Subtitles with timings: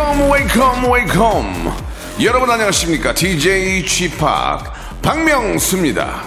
[0.00, 1.76] Welcome welcome welcome
[2.22, 3.12] 여러분 안녕하십니까?
[3.12, 4.08] DJ p
[5.02, 6.22] 박명수입니다.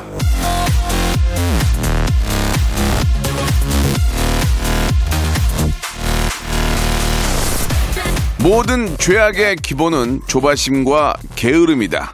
[8.43, 12.13] 모든 죄악의 기본은 조바심과 게으름이다.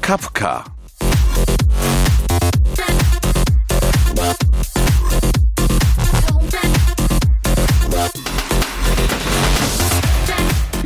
[0.00, 0.64] 카프카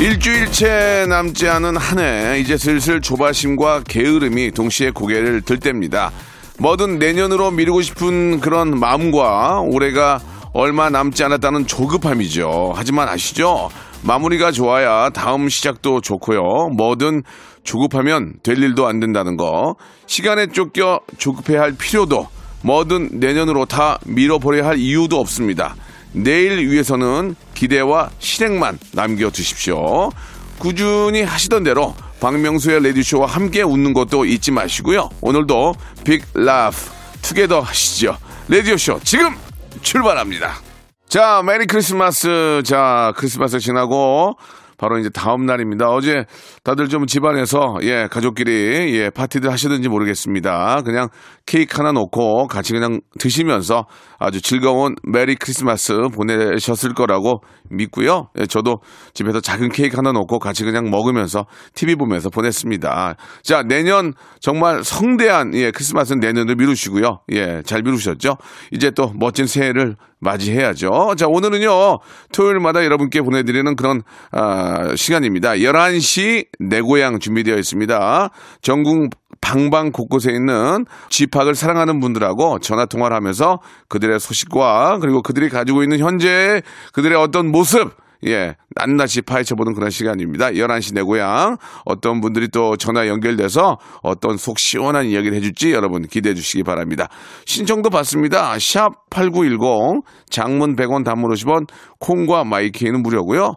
[0.01, 6.11] 일주일째 남지 않은 한 해 이제 슬슬 조바심과 게으름이 동시에 고개를 들 때입니다.
[6.59, 10.19] 뭐든 내년으로 미루고 싶은 그런 마음과 올해가
[10.55, 12.73] 얼마 남지 않았다는 조급함이죠.
[12.75, 13.69] 하지만 아시죠?
[14.03, 16.71] 마무리가 좋아야 다음 시작도 좋고요.
[16.79, 17.23] 뭐든
[17.63, 19.77] 조급하면 될 일도 안 된다는 거.
[20.07, 22.27] 시간에 쫓겨 조급해야 할 필요도
[22.63, 25.77] 뭐든 내년으로 다 밀어버려야 할 이유도 없습니다.
[26.13, 30.11] 내일 위해서는 기대와 실행만 남겨두십시오.
[30.59, 35.09] 꾸준히 하시던 대로 박명수의 라디오쇼와 함께 웃는 것도 잊지 마시고요.
[35.21, 36.77] 오늘도 big laugh
[37.23, 38.17] together 하시죠.
[38.49, 39.35] 라디오쇼 지금
[39.83, 40.61] 출발합니다.
[41.09, 42.63] 자, Merry Christmas.
[42.65, 44.37] 자, 크리스마스 지나고
[44.81, 45.91] 바로 이제 다음 날입니다.
[45.91, 46.25] 어제
[46.65, 50.81] 다들 좀 집안에서 예 가족끼리 예 파티들 하시든지 모르겠습니다.
[50.87, 51.09] 그냥
[51.45, 53.85] 케이크 하나 놓고 같이 그냥 드시면서
[54.19, 58.29] 아주 즐거운 메리 크리스마스 보내셨을 거라고 믿고요.
[58.39, 58.79] 예, 저도
[59.13, 61.45] 집에서 작은 케이크 하나 놓고 같이 그냥 먹으면서
[61.75, 63.17] TV 보면서 보냈습니다.
[63.43, 67.21] 자 내년 정말 성대한 예 크리스마스는 내년을 미루시고요.
[67.31, 68.37] 예잘 미루셨죠?
[68.71, 71.15] 이제 또 멋진 새해를 맞이해야죠.
[71.17, 71.99] 자, 오늘은요,
[72.33, 75.53] 토요일마다 여러분께 보내드리는 그런, 아, 시간입니다.
[75.53, 78.31] 11시 내 고향 준비되어 있습니다.
[78.63, 79.11] 전국
[79.41, 85.99] 방방 곳곳에 있는 지팍을 사랑하는 분들하고 전화 통화를 하면서 그들의 소식과 그리고 그들이 가지고 있는
[85.99, 87.91] 현재 그들의 어떤 모습,
[88.27, 90.51] 예, 낱낱이 파헤쳐보는 그런 시간입니다.
[90.51, 91.57] 11시 내 고향.
[91.85, 97.09] 어떤 분들이 또 전화 연결돼서 어떤 속 시원한 이야기를 해줄지 여러분 기대해 주시기 바랍니다.
[97.47, 98.59] 신청도 받습니다.
[98.59, 101.67] 샵 8910, 장문 100원 단문 50원,
[101.99, 103.55] 콩과 my K는 무료고요.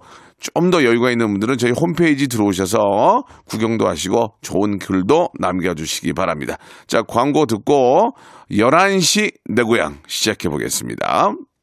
[0.56, 6.58] 좀 더 여유가 있는 분들은 저희 홈페이지 들어오셔서 구경도 하시고 좋은 글도 남겨주시기 바랍니다.
[6.88, 8.12] 자, 광고 듣고
[8.52, 11.34] 11시 내 고향 시작해 보겠습니다.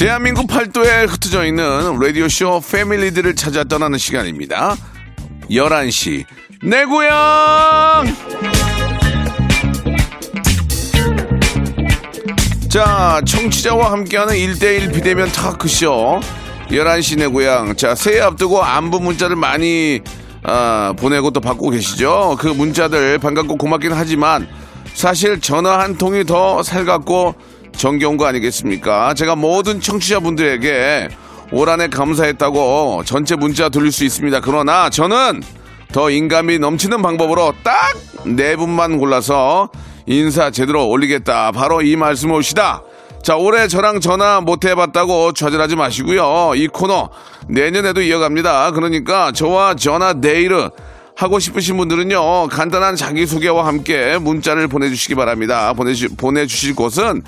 [0.00, 4.74] 대한민국 팔도에 흩어져 있는 라디오쇼 패밀리들을 찾아 떠나는 시간입니다.
[5.50, 6.24] 11시
[6.62, 8.06] 내 고향!
[12.70, 16.20] 자, 청취자와 함께하는 1대1 비대면 타크쇼
[16.70, 17.76] 11시 내 고향.
[17.76, 20.00] 자, 새해 앞두고 안부 문자를 많이
[20.42, 22.38] 아, 보내고 또 받고 계시죠?
[22.40, 24.48] 그 문자들 반갑고 고맙긴 하지만
[24.94, 29.14] 사실 전화 한 통이 더 살갑고 정겨운 거 아니겠습니까?
[29.14, 31.08] 제가 모든 청취자분들에게
[31.52, 34.40] 올 한 해 감사했다고 전체 문자 돌릴 수 있습니다.
[34.40, 35.42] 그러나 저는
[35.90, 37.96] 더 인감이 넘치는 방법으로 딱
[38.26, 39.70] 네 분만 골라서
[40.04, 41.52] 인사 제대로 올리겠다.
[41.52, 42.82] 바로 이 말씀 옵시다.
[43.22, 46.52] 자, 올해 저랑 전화 못 해봤다고 좌절하지 마시고요.
[46.56, 47.08] 이 코너
[47.48, 48.72] 내년에도 이어갑니다.
[48.72, 50.68] 그러니까 저와 전화 내일은
[51.16, 55.72] 하고 싶으신 분들은요, 간단한 자기소개와 함께 문자를 보내주시기 바랍니다.
[55.72, 57.22] 보내주, 보내주실 곳은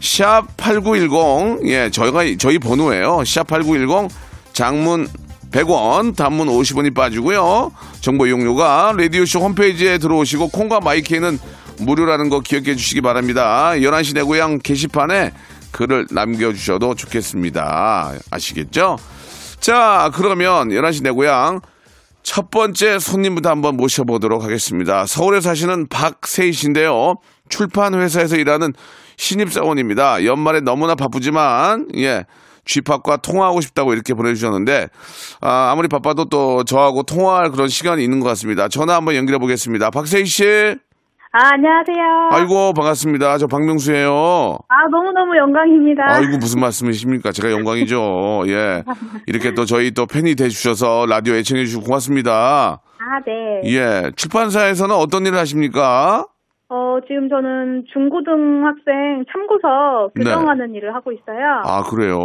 [0.00, 3.18] 샵8910, 예, 저희가, 저희 번호예요.
[3.18, 4.08] 샵8910,
[4.52, 5.08] 장문
[5.50, 7.72] 100원, 단문 50원이 빠지고요.
[8.00, 11.38] 정보 이용료가 라디오쇼 홈페이지에 들어오시고 콩과 마이크에는
[11.80, 13.72] 무료라는 거 기억해 주시기 바랍니다.
[13.76, 15.32] 11시 내 고향 게시판에
[15.70, 18.14] 글을 남겨주셔도 좋겠습니다.
[18.30, 18.98] 아시겠죠?
[19.60, 21.60] 자, 그러면 11시 내 고향
[22.22, 25.06] 첫 번째 손님부터 한번 모셔보도록 하겠습니다.
[25.06, 27.16] 서울에 사시는 박세희 씨인데요.
[27.48, 28.74] 출판 회사에서 일하는
[29.18, 30.24] 신입사원입니다.
[30.24, 32.24] 연말에 너무나 바쁘지만 예.
[32.64, 34.88] 쥐팍과 통화하고 싶다고 이렇게 보내주셨는데
[35.40, 38.68] 아, 아무리 바빠도 또 저하고 통화할 그런 시간이 있는 것 같습니다.
[38.68, 39.90] 전화 한번 연결해 보겠습니다.
[39.90, 40.44] 박세희 씨.
[41.30, 42.30] 아, 안녕하세요.
[42.30, 43.36] 아이고, 반갑습니다.
[43.36, 44.10] 저 박명수예요.
[44.68, 46.02] 아, 너무너무 영광입니다.
[46.06, 47.32] 아이고, 무슨 말씀이십니까?
[47.32, 48.44] 제가 영광이죠.
[48.46, 48.82] 예.
[49.26, 52.80] 이렇게 또 저희 또 팬이 돼주셔서 라디오 애청해 주시고 고맙습니다.
[52.80, 53.74] 아, 네.
[53.74, 54.10] 예.
[54.16, 56.26] 출판사에서는 어떤 일을 하십니까?
[56.70, 61.38] 어, 지금 저는 중고등학생 참고서 교정하는 일을 하고 있어요.
[61.38, 61.62] 네.
[61.64, 62.18] 아, 그래요.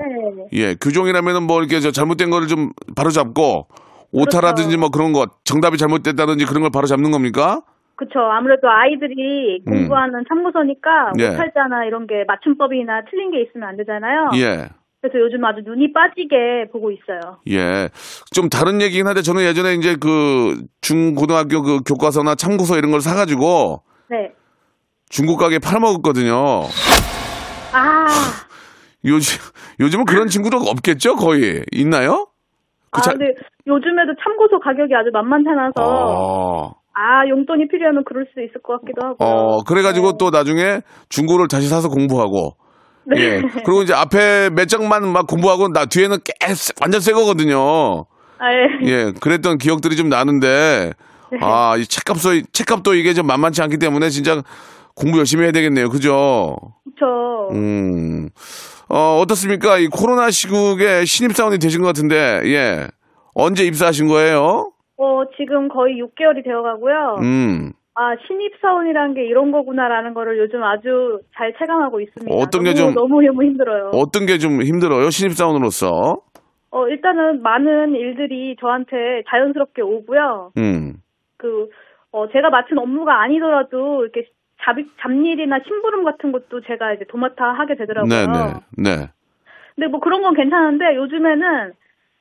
[0.00, 0.46] 네.
[0.52, 0.74] 예.
[0.74, 3.66] 교정이라면은 뭐 이렇게 저 잘못된 거를 좀 바로 잡고
[4.12, 7.60] 오타라든지 뭐 그런 거 정답이 잘못됐다든지 그런 걸 바로 잡는 겁니까?
[7.96, 8.18] 그쵸.
[8.20, 9.72] 아무래도 아이들이 음.
[9.72, 11.28] 공부하는 참고서니까 예.
[11.28, 14.30] 오탈자나 이런 게 맞춤법이나 틀린 게 있으면 안 되잖아요.
[14.36, 14.68] 예.
[15.02, 17.38] 그래서 요즘 아주 눈이 빠지게 보고 있어요.
[17.50, 17.88] 예.
[18.34, 23.82] 좀 다른 얘기긴 한데 저는 예전에 이제 그 중고등학교 그 교과서나 참고서 이런 걸 사가지고
[24.10, 24.32] 네.
[25.08, 26.34] 중고 가게에 팔아먹었거든요.
[27.72, 28.06] 아,
[29.04, 29.38] 요즘,
[29.80, 31.16] 요즘은 그런 친구도 없겠죠?
[31.16, 31.64] 거의.
[31.72, 32.26] 있나요?
[32.90, 33.26] 아, 그 자- 근데
[33.66, 39.24] 요즘에도 참고서 가격이 아주 만만찮아서 어, 아, 용돈이 필요하면 그럴 수 있을 것 같기도 하고.
[39.24, 42.56] 어, 그래가지고 또 나중에 중고를 다시 사서 공부하고.
[43.04, 43.20] 네.
[43.20, 43.40] 예.
[43.64, 46.32] 그리고 이제 앞에 몇 장만 막 공부하고 나 뒤에는 깨,
[46.80, 48.04] 완전 새 거거든요.
[48.38, 48.88] 아, 예.
[48.88, 49.12] 예.
[49.20, 50.92] 그랬던 기억들이 좀 나는데,
[51.32, 51.38] 네.
[51.42, 54.42] 아, 이 책값도, 책값도 이게 좀 만만치 않기 때문에 진짜
[54.94, 55.88] 공부 열심히 해야 되겠네요.
[55.88, 56.56] 그죠?
[56.84, 57.48] 그쵸.
[57.52, 58.28] 음.
[58.88, 59.78] 어, 어떻습니까?
[59.78, 62.86] 이 코로나 시국에 신입사원이 되신 것 같은데, 예.
[63.34, 64.72] 언제 입사하신 거예요?
[64.96, 67.16] 어, 지금 거의 6개월이 되어 가고요.
[67.22, 67.72] 음.
[67.94, 72.34] 아, 신입사원이라는 게 이런 거구나라는 거를 요즘 아주 잘 체감하고 있습니다.
[72.34, 73.90] 어떤 게 좀- 너무 너무 힘들어요.
[73.94, 75.10] 어떤 게 좀 힘들어요?
[75.10, 76.18] 신입사원으로서?
[76.72, 80.52] 어, 일단은 많은 일들이 저한테 자연스럽게 오고요.
[80.56, 80.94] 음.
[81.40, 81.70] 그,
[82.12, 84.28] 어, 제가 맡은 업무가 아니더라도 이렇게
[84.62, 88.08] 잡, 잡일이나 심부름 같은 것도 제가 이제 도맡아 하게 되더라고요.
[88.08, 88.54] 네네.
[88.76, 89.08] 네.
[89.74, 91.72] 근데 뭐 그런 건 괜찮은데 요즘에는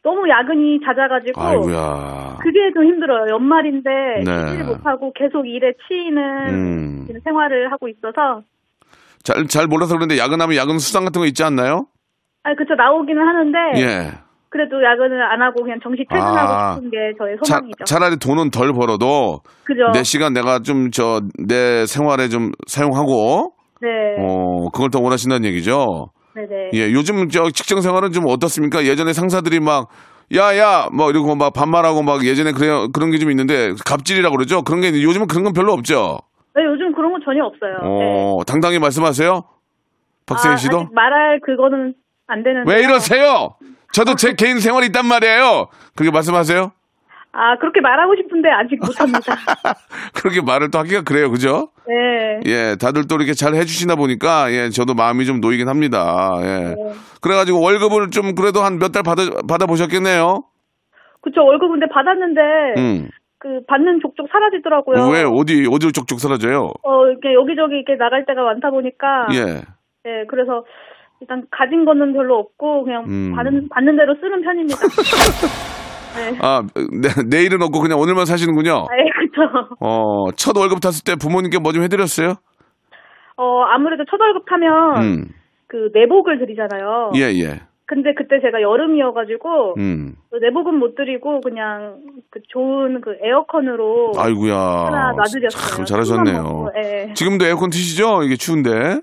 [0.02, 2.38] 너무 야근이 잦아가지고 아이고야.
[2.42, 3.34] 그게 좀 힘들어요.
[3.34, 3.90] 연말인데
[4.26, 4.52] 네.
[4.52, 7.08] 쉬지 못하고 계속 일에 치이는 음.
[7.26, 8.44] 생활을 하고 있어서
[9.24, 11.88] 잘, 잘 몰라서 그런데 야근하면 야근 수당 같은 거 있지 않나요?
[12.44, 14.29] 아 그쵸 나오기는 하는데 예.
[14.50, 16.74] 그래도 야근을 안 하고 그냥 정시 퇴근하고 아.
[16.76, 17.84] 싶은 게 저의 차, 소망이죠.
[17.86, 19.92] 차 라리 돈은 덜 벌어도 그죠?
[19.94, 23.88] 내 시간 내가 좀 저 내 생활에 좀 사용하고 네,
[24.20, 26.08] 어 그걸 더 원하신다는 얘기죠.
[26.36, 26.72] 네네.
[26.74, 28.84] 예, 요즘 저 직장 생활은 좀 어떻습니까?
[28.86, 29.88] 예전에 상사들이 막
[30.36, 34.62] 야야 뭐 이러고 막 반말하고 막 예전에 그래 그런 게 좀 있는데 갑질이라고 그러죠.
[34.64, 36.18] 그런 게 있는데 요즘은 그런 건 별로 없죠.
[36.56, 37.98] 네, 요즘 그런 건 전혀 없어요.
[38.00, 38.06] 네.
[38.06, 39.42] 어 당당히 말씀하세요.
[40.26, 41.94] 박세희 아, 씨도 말할 그거는
[42.28, 42.72] 안 되는데.
[42.72, 43.50] 왜 이러세요?
[43.92, 45.68] 저도 제 개인 생활이 있단 말이에요.
[45.96, 46.72] 그렇게 말씀하세요?
[47.32, 49.20] 아 그렇게 말하고 싶은데 아직 못합니다.
[50.16, 51.70] 그렇게 말을 또 하기가 그래요, 그죠?
[51.88, 52.40] 네.
[52.46, 56.32] 예, 다들 또 이렇게 잘 해주시나 보니까, 예, 저도 마음이 좀 놓이긴 합니다.
[56.42, 56.76] 예.
[57.22, 60.44] 그래가지고 월급을 좀 그래도 한 몇 달 받아, 받아보셨겠네요?
[61.22, 62.42] 그쵸 월급 근데 받았는데
[62.78, 63.10] 음.
[63.38, 65.08] 그 받는 족족 사라지더라고요.
[65.10, 66.72] 왜, 어디, 어디로 쪽쪽 사라져요?
[66.84, 69.62] 어 이렇게 여기저기 이렇게 나갈 때가 많다 보니까 예.
[70.08, 70.66] 예 그래서
[71.22, 73.34] 일단 가진 거는 별로 없고 그냥 음.
[73.36, 74.78] 받는 받는 대로 쓰는 편입니다.
[76.16, 76.38] 네.
[76.42, 78.72] 아, 내, 내일은 없고 그냥 오늘만 사시는군요.
[78.90, 79.42] 아, 예, 그쵸.
[79.80, 82.36] 어, 첫 월급 탔을 때 부모님께 뭐 좀 해드렸어요?
[83.38, 85.26] 어 아무래도 첫 월급 타면 음.
[85.68, 87.12] 그 내복을 드리잖아요.
[87.16, 87.62] 예, 예.
[87.86, 90.14] 근데 그때 제가 여름이어가지고 음.
[90.30, 91.98] 그 내복은 못 드리고 그냥
[92.32, 94.56] 그 좋은 그 에어컨으로 아이고야.
[94.56, 95.76] 하나 놔드렸어요.
[95.76, 96.68] 참 잘하셨네요.
[96.84, 97.14] 예.
[97.14, 98.24] 지금도 에어컨 트시죠?
[98.24, 99.00] 이게 추운데.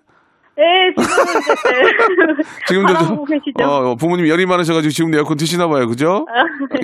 [0.58, 2.42] 예, 지금 이제 네.
[2.68, 3.64] 지금도 바라보고 계시죠?
[3.64, 6.26] 어, 어, 부모님 열이 많으셔가지고 지금도 에어컨 트시나 봐요, 그죠?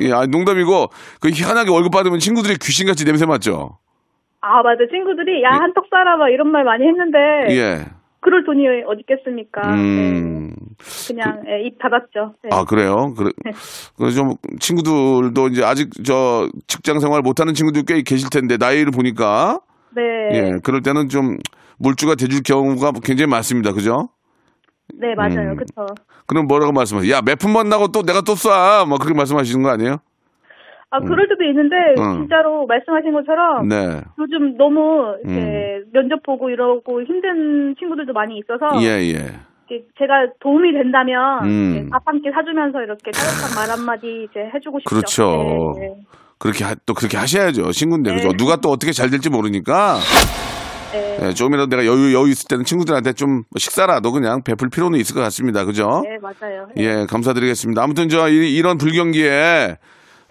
[0.00, 0.88] 예, 아, 농담이고
[1.20, 3.78] 그 희한하게 월급 받으면 친구들이 귀신같이 냄새 맡죠.
[4.42, 7.18] 아 맞아 친구들이 야 한턱 쏴라 막 이런 말 많이 했는데
[7.50, 7.84] 예.
[8.20, 9.60] 그럴 돈이 어디 있겠습니까?
[9.74, 10.50] 음.
[10.50, 11.14] 네.
[11.14, 12.34] 그냥 예, 입 닫았죠.
[12.42, 12.50] 네.
[12.52, 13.14] 아 그래요?
[13.16, 13.30] 그래.
[13.96, 19.60] 그래서 좀 친구들도 이제 아직 저 직장 생활 못하는 친구들 꽤 계실 텐데 나이를 보니까
[19.94, 20.02] 네,
[20.32, 21.36] 예, 그럴 때는 좀
[21.82, 24.08] 물주가 돼줄 경우가 굉장히 많습니다, 그죠?
[24.94, 25.56] 네 맞아요, 음.
[25.56, 25.94] 그렇죠.
[26.26, 27.12] 그럼 뭐라고 말씀하세요?
[27.12, 28.86] 야, 몇 푼 만 나고 또 내가 또 쏴.
[28.88, 29.96] 뭐 그렇게 말씀하시는 거 아니에요?
[30.94, 32.18] 아 그럴 때도 있는데 음.
[32.20, 34.02] 진짜로 말씀하신 것처럼 네.
[34.18, 39.40] 요즘 너무 이제 면접 보고 이러고 힘든 친구들도 많이 있어서 예, 예.
[39.70, 41.72] 이렇게 제가 도움이 된다면 음.
[41.74, 44.94] 이렇게 밥한끼 사주면서 이렇게 따뜻한 말 한마디 이제 해주고 싶죠.
[44.94, 45.74] 그렇죠.
[45.80, 45.94] 네,
[46.38, 47.72] 그렇게 하- 또 그렇게 하셔야죠.
[47.72, 48.16] 친구인데 네.
[48.16, 48.36] 그죠?
[48.36, 49.96] 누가 또 어떻게 잘 될지 모르니까
[50.92, 51.28] 네, 네.
[51.28, 55.20] 예, 조금이라도 내가 여유 여유 있을 때는 친구들한테 좀 식사라도 그냥 베풀 필요는 있을 것
[55.22, 55.64] 같습니다.
[55.64, 56.02] 그죠?
[56.04, 56.66] 네, 맞아요.
[56.76, 56.84] 네.
[56.84, 57.82] 예, 감사드리겠습니다.
[57.82, 59.76] 아무튼 저 이, 런 불경기에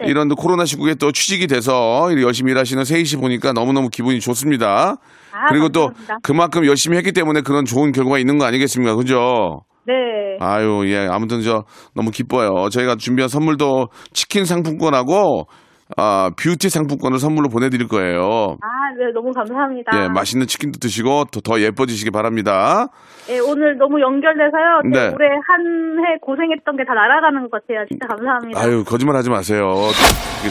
[0.00, 0.06] 네.
[0.06, 4.96] 이런 또 코로나 시국에 또 취직이 돼서 열심히 일하시는 세희 씨 보니까 너무너무 기분이 좋습니다.
[5.32, 6.16] 아, 그리고 또 감사합니다.
[6.22, 8.94] 그만큼 열심히 했기 때문에 그런 좋은 결과가 있는 거 아니겠습니까?
[8.96, 9.60] 그죠?
[9.86, 9.94] 네.
[10.40, 11.08] 아유, 예.
[11.10, 11.64] 아무튼 저
[11.94, 12.68] 너무 기뻐요.
[12.70, 15.46] 저희가 준비한 선물도 치킨 상품권하고
[15.96, 18.56] 아, 뷰티 상품권을 선물로 보내드릴 거예요.
[18.60, 18.66] 아,
[18.98, 19.90] 네, 너무 감사합니다.
[20.04, 22.88] 예, 맛있는 치킨도 드시고 더, 더 예뻐지시기 바랍니다.
[23.28, 24.80] 예, 오늘 너무 연결돼서요.
[24.84, 24.90] 네.
[25.08, 25.14] 네.
[25.14, 27.84] 올해 한 해 고생했던 게 다 날아가는 것 같아요.
[27.88, 28.60] 진짜 감사합니다.
[28.60, 29.76] 아유, 거짓말 하지 마세요.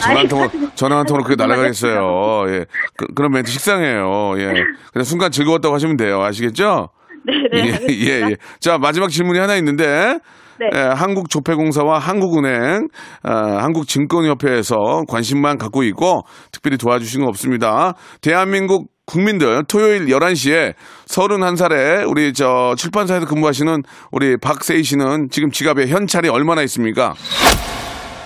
[0.00, 2.44] 전화 한 통으로, 전화 한 통으로 그게 날아가겠어요.
[2.48, 2.66] 예.
[2.96, 4.34] 그, 그런 멘트 식상해요.
[4.38, 4.52] 예.
[4.92, 6.22] 그냥 순간 즐거웠다고 하시면 돼요.
[6.22, 6.88] 아시겠죠?
[7.26, 7.58] 네, 네.
[7.58, 7.86] 예.
[7.90, 8.36] 예, 예.
[8.60, 10.18] 자, 마지막 질문이 하나 있는데,
[10.70, 10.78] 네.
[10.78, 12.88] 예, 한국조폐공사와 한국은행,
[13.22, 14.76] 아, 한국증권협회에서
[15.08, 17.94] 관심만 갖고 있고, 특별히 도와주신 건 없습니다.
[18.20, 20.74] 대한민국 국민들 토요일 11시에
[21.06, 27.14] 31살에 우리 저 출판사에서 근무하시는 우리 박세희 씨는 지금 지갑에 현찰이 얼마나 있습니까?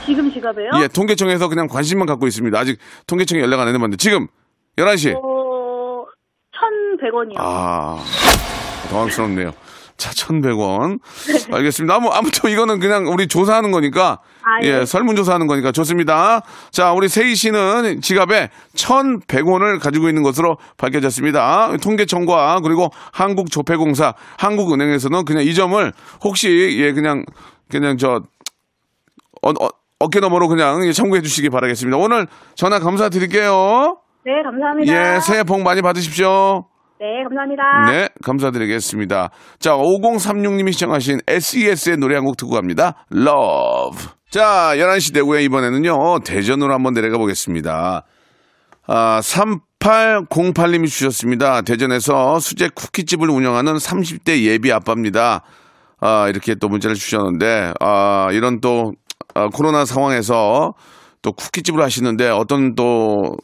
[0.05, 0.71] 지금 지갑에요?
[0.83, 2.57] 예, 통계청에서 그냥 관심만 갖고 있습니다.
[2.57, 4.27] 아직 통계청에 연락 안 했는데 지금
[4.77, 5.15] 11시.
[5.17, 6.05] 어,
[6.53, 7.37] 1,100원이요.
[7.39, 7.97] 아,
[8.91, 9.51] 당황스럽네요.
[9.97, 11.01] 자, 1,100원.
[11.51, 11.95] 알겠습니다.
[11.95, 14.85] 아무, 아무튼 이거는 그냥 우리 조사하는 거니까, 아, 예, 예.
[14.85, 16.43] 설문조사하는 거니까 좋습니다.
[16.71, 21.77] 자, 우리 세희 씨는 지갑에 1,100원을 가지고 있는 것으로 밝혀졌습니다.
[21.83, 27.25] 통계청과 그리고 한국조폐공사, 한국은행에서는 그냥 이 점을 혹시, 예, 그냥,
[27.71, 28.23] 그냥 저,
[29.43, 31.97] 어, 어, 어깨 너머로 그냥 참고해 주시기 바라겠습니다.
[31.97, 33.99] 오늘 전화 감사드릴게요.
[34.27, 34.93] 네, 감사합니다.
[35.17, 36.67] 예, 새해 복 많이 받으십시오.
[36.99, 37.63] 네, 감사합니다.
[37.91, 39.31] 네, 감사드리겠습니다.
[39.59, 43.05] 자, 5036님이 시청하신 SES의 노래 한 곡 듣고 갑니다.
[43.13, 44.09] Love.
[44.31, 48.05] 자, 11시 대구에 이번에는요, 대전으로 한번 내려가 보겠습니다.
[48.89, 51.63] 아, 3808님이 주셨습니다.
[51.63, 55.43] 대전에서 수제 쿠키집을 운영하는 30대 예비 아빠입니다.
[56.01, 58.93] 아, 이렇게 또 문자를 주셨는데, 아, 이런 또,
[59.35, 60.73] 아, 코로나 상황에서
[61.23, 63.37] 또 쿠키집을 하시는데 어떤 또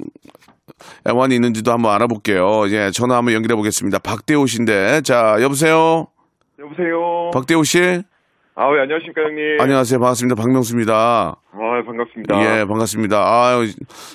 [1.08, 2.68] 애완이 있는지도 한번 알아볼게요.
[2.70, 3.98] 예, 전화 한번 연결해 보겠습니다.
[3.98, 6.06] 박대호 씨인데, 자, 여보세요?
[6.58, 7.30] 여보세요.
[7.32, 8.02] 박대호 씨?
[8.54, 9.60] 아, 왜 안녕하십니까 형님.
[9.60, 9.98] 안녕하세요.
[9.98, 10.40] 반갑습니다.
[10.40, 10.94] 박명수입니다.
[11.52, 12.60] 아, 반갑습니다.
[12.60, 13.16] 예, 반갑습니다.
[13.18, 13.58] 아,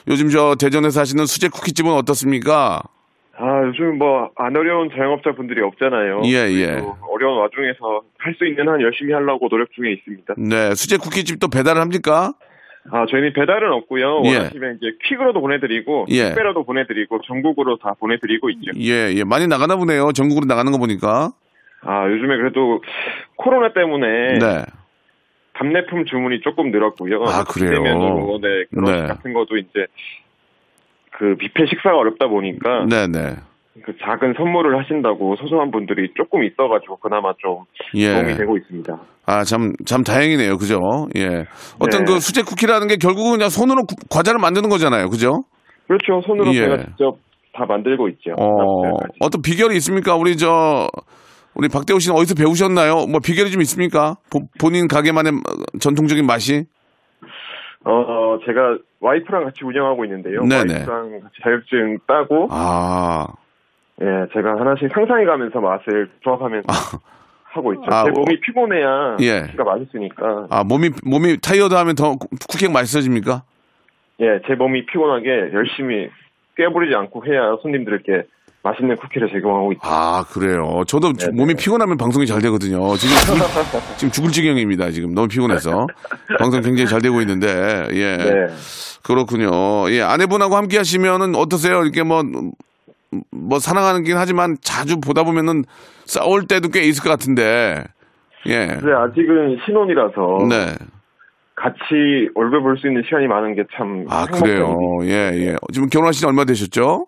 [0.08, 2.82] 요즘 저 대전에서 하시는 수제 쿠키집은 어떻습니까?
[3.40, 6.22] 아, 요즘 뭐 안 어려운 자영업자 분들이 없잖아요.
[6.26, 6.72] 예, 예.
[7.12, 10.36] 어려운 와중에서 할 수 있는 한 열심히 하려고 노력 중에 있습니다.
[10.38, 12.34] 네, 수제 쿠키집도 배달을 합니까?
[12.92, 14.22] 아, 저희는 배달은 없고요.
[14.26, 14.38] 예.
[14.38, 16.30] 원하시면 이제 퀵으로도 보내드리고, 예.
[16.30, 18.72] 택배로도 보내드리고, 전국으로 다 보내드리고 있죠.
[18.80, 19.24] 예, 예.
[19.24, 20.12] 많이 나가나 보네요.
[20.14, 21.32] 전국으로 나가는 거 보니까.
[21.82, 22.82] 아, 요즘에 그래도
[23.36, 24.66] 코로나 때문에 네.
[25.54, 27.24] 답례품 주문이 조금 늘었고요.
[27.24, 27.82] 아, 그래요?
[28.42, 29.08] 네, 결혼식 네.
[29.08, 29.88] 같은 것도 이제
[31.12, 33.36] 그 뷔페 식사가 어렵다 보니까 네, 네.
[33.86, 37.64] 그 작은 선물을 하신다고 소소한 분들이 조금 있어가지고 그나마 좀
[37.96, 38.14] 예.
[38.14, 38.98] 도움이 되고 있습니다.
[39.26, 40.58] 아, 참, 참 다행이네요.
[40.58, 40.80] 그죠?
[41.16, 41.46] 예.
[41.80, 42.14] 어떤 네.
[42.14, 45.10] 그 수제 쿠키라는 게 결국은 그냥 손으로 구- 과자를 만드는 거잖아요.
[45.10, 45.44] 그죠?
[45.88, 46.22] 그렇죠.
[46.26, 46.60] 손으로 예.
[46.62, 47.18] 제가 직접
[47.54, 48.32] 다 만들고 있죠.
[48.40, 48.92] 어.
[49.20, 50.16] 어떤 비결이 있습니까?
[50.16, 50.88] 우리 저,
[51.56, 53.06] 우리 박대호 씨는 어디서 배우셨나요?
[53.10, 54.16] 뭐 비결이 좀 있습니까?
[54.32, 56.66] 보- 본인 가게만의 어, 전통적인 맛이?
[57.86, 60.42] 어, 어, 제가 와이프랑 같이 운영하고 있는데요.
[60.42, 60.74] 네네.
[60.74, 63.26] 와이프랑 같이 자격증 따고 아,
[64.02, 66.68] 예, 제가 하나씩 상상해가면서 맛을 조합하면서
[67.46, 67.84] 하고 있죠.
[67.88, 69.42] 아, 제 어, 몸이 피곤해야 예.
[69.42, 73.42] 쿠키가 맛있으니까 아, 몸이, 몸이 타이어드 하면 더 쿠- 쿠키가 맛있어집니까?
[74.20, 76.10] 예, 제 몸이 피곤하게 열심히
[76.56, 78.24] 꾀부리지 않고 해야 손님들께
[78.64, 79.82] 맛있는 쿠키를 제공하고 있죠.
[79.84, 80.84] 아, 그래요.
[80.88, 82.96] 저도 주- 몸이 피곤하면 방송이 잘 되거든요.
[82.98, 83.40] 지금 죽을,
[83.98, 84.92] 지금 죽을 지경입니다.
[84.92, 85.88] 지금 너무 피곤해서.
[86.38, 87.48] 방송 굉장히 잘 되고 있는데,
[87.94, 88.18] 예.
[88.18, 88.48] 네.
[89.04, 89.90] 그렇군요.
[89.92, 91.82] 예, 아내분하고 함께 하시면은 어떠세요?
[91.84, 92.24] 이렇게 뭐,
[93.32, 95.64] 뭐 사랑하긴 하지만 자주 보다 보면은
[96.06, 97.84] 싸울 때도 꽤 있을 것 같은데,
[98.46, 98.66] 예.
[98.68, 100.76] 네, 아직은 신혼이라서 네.
[101.56, 104.76] 같이 얼굴 볼 수 있는 시간이 많은 게 참 아, 그래요.
[105.04, 105.56] 예, 예.
[105.74, 107.08] 지금 결혼하신 지 얼마 되셨죠?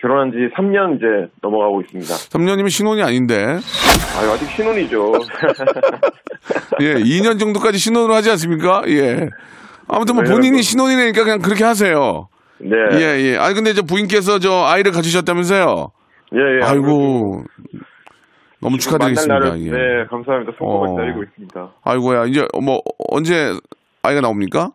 [0.00, 1.06] 결혼한 지 3년 이제
[1.40, 2.12] 넘어가고 있습니다.
[2.14, 3.36] 3년이면 신혼이 아닌데.
[4.16, 5.12] 아, 아직 신혼이죠.
[6.82, 8.82] 예, 2년 정도까지 신혼으로 하지 않습니까?
[8.88, 9.28] 예.
[9.88, 12.28] 아무튼 뭐 네, 본인이 뭐- 신혼이니까 그냥 그렇게 하세요.
[12.60, 12.76] 네.
[12.92, 13.36] 예, 예.
[13.36, 15.90] 아니, 근데 저 부인께서 저 아이를 가지셨다면서요?
[16.34, 16.64] 예, 예.
[16.64, 17.44] 아이고.
[18.60, 19.38] 너무 축하드리겠습니다.
[19.38, 19.70] 날을, 예.
[19.70, 20.52] 네, 감사합니다.
[20.58, 20.94] 손꼽아 어.
[20.96, 21.72] 기다리고 있습니다.
[21.84, 23.52] 아이고야, 이제 뭐 언제
[24.02, 24.70] 아이가 나옵니까?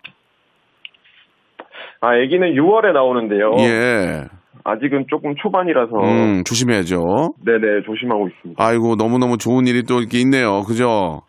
[1.99, 3.51] 아, 아기는 6월에 나오는데요.
[3.59, 4.23] 예.
[4.65, 7.33] 아직은 조금 초반이라서 음, 조심해야죠.
[7.45, 8.63] 네네 조심하고 있습니다.
[8.63, 10.61] 아이고, 너무너무 좋은 일이 또 이렇게 있네요.
[10.63, 11.21] 그죠?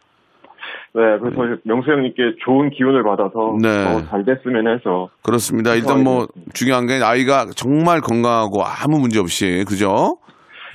[0.97, 3.69] 네, 그래서 명수 형님께 좋은 기운을 받아서 네.
[3.85, 5.75] 더잘 됐으면 해서 그렇습니다.
[5.75, 10.19] 일단 뭐 중요한 게 아이가 정말 건강하고 아무 문제 없이 그죠?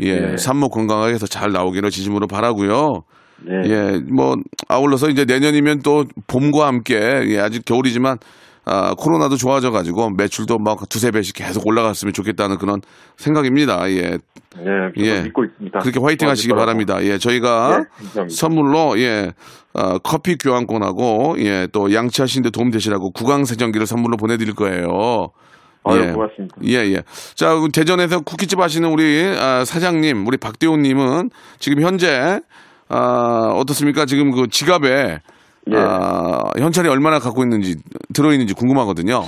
[0.01, 0.37] 예, 네.
[0.37, 3.03] 산모 건강하게 해서 잘 나오기를 진심으로 바라고요.
[3.45, 3.61] 네.
[3.65, 4.35] 예, 뭐
[4.67, 6.95] 아울러서 이제 내년이면 또 봄과 함께
[7.27, 8.17] 예, 아직 겨울이지만
[8.71, 12.81] 아, 코로나도 좋아져 가지고 매출도 막 두세 배씩 계속 올라갔으면 좋겠다는 그런
[13.17, 13.89] 생각입니다.
[13.89, 14.17] 예.
[14.59, 15.21] 예, 예.
[15.23, 15.79] 믿고 있습니다.
[15.79, 16.53] 그렇게 화이팅 하시기.
[16.53, 17.03] 바랍니다.
[17.03, 18.35] 예, 저희가 네, 감사합니다.
[18.35, 19.31] 선물로 예
[19.73, 25.29] 어, 커피 교환권하고 예 또 양치하시는데 도움 되시라고 구강 세정기를 선물로 보내 드릴 거예요.
[25.83, 26.55] 아유, 고맙습니다.
[26.65, 27.03] 예, 예.
[27.35, 32.39] 자, 그 대전에서 쿠키집 하시는 우리 아, 사장님, 우리 박대호 님은 지금 현재
[32.89, 34.05] 아, 어떻습니까?
[34.05, 35.19] 지금 그 지갑에
[35.71, 35.77] 예.
[35.77, 37.75] 아, 현찰이 얼마나 갖고 있는지
[38.13, 39.23] 들어 있는지 궁금하거든요.